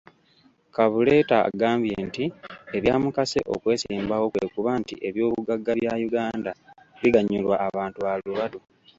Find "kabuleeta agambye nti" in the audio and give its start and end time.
0.75-2.25